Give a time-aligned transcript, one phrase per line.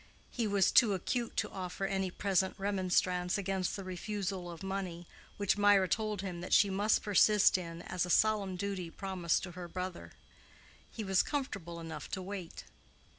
[0.31, 5.05] He was too acute to offer any present remonstrance against the refusal of money,
[5.37, 9.51] which Mirah told him that she must persist in as a solemn duty promised to
[9.51, 10.13] her brother.
[10.91, 12.63] He was comfortable enough to wait.